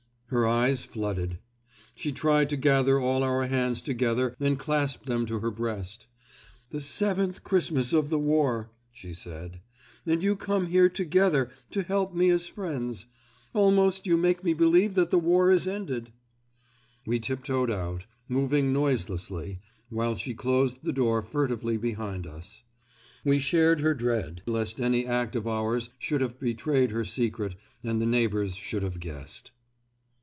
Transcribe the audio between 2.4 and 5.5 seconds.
to gather all our hands together and clasp them to